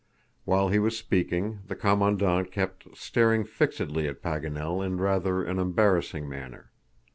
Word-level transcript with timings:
While 0.45 0.69
he 0.69 0.79
was 0.79 0.97
speaking, 0.97 1.59
the 1.67 1.75
Commandant 1.75 2.51
kept 2.51 2.97
staring 2.97 3.43
fixedly 3.43 4.07
at 4.07 4.23
Paganel 4.23 4.81
in 4.83 4.97
rather 4.97 5.43
an 5.43 5.59
embarrassing 5.59 6.27
manner. 6.27 6.71